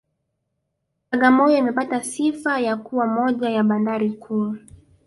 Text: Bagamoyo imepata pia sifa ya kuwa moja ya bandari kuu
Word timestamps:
Bagamoyo 1.09 1.57
imepata 1.57 1.99
pia 1.99 2.03
sifa 2.03 2.59
ya 2.59 2.77
kuwa 2.77 3.07
moja 3.07 3.49
ya 3.49 3.63
bandari 3.63 4.09
kuu 4.11 4.55